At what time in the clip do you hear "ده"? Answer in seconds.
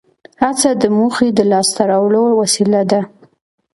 2.91-3.01